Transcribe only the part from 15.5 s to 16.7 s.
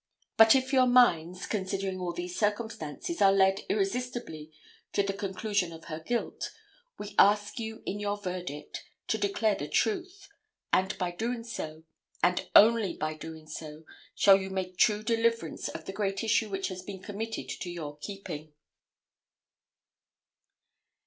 of the great issue which